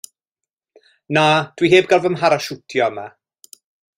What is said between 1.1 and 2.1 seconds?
Na, dw i heb gael